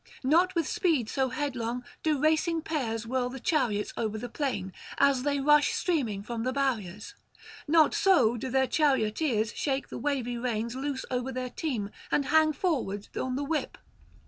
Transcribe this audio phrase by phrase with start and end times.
[0.23, 5.21] Not with speed so headlong do racing pairs whirl the chariots over the plain, as
[5.21, 7.13] they rush streaming from the barriers;
[7.67, 12.51] not so do their charioteers shake the wavy reins loose over their team, and hang
[12.51, 13.77] forward on the whip.